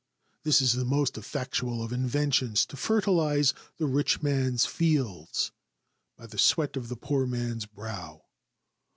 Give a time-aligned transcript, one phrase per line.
[0.41, 5.51] This is the most effectual of inventions to fertilize the rich man's fields
[6.17, 8.23] by the sweat of the poor man's brow.